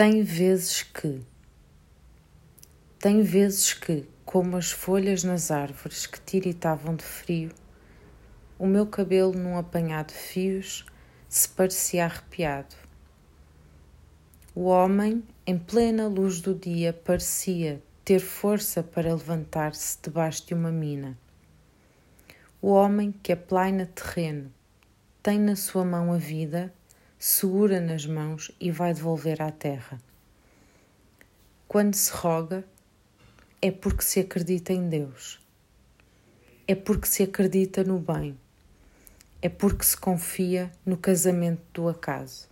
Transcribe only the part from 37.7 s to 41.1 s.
no bem, é porque se confia no